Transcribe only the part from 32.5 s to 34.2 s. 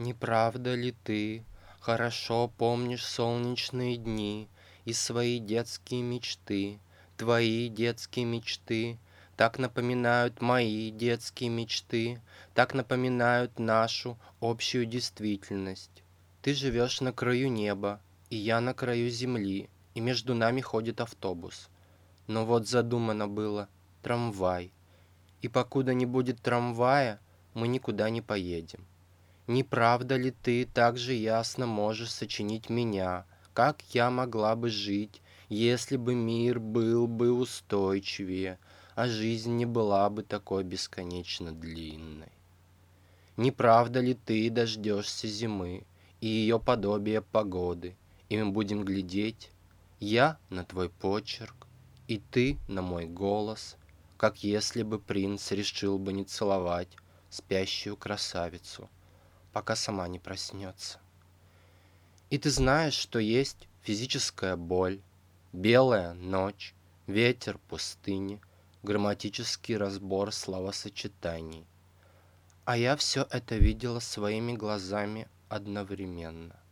меня, как я